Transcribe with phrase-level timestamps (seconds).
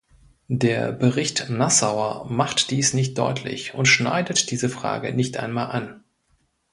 [0.47, 6.03] Der Bericht Nassauer macht dies nicht deutlich und schneidet diese Frage nicht einmal an.